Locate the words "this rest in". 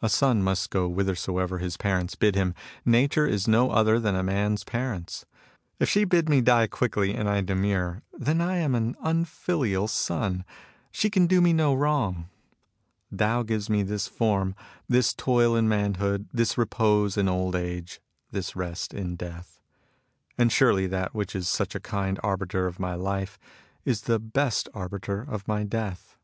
18.30-19.14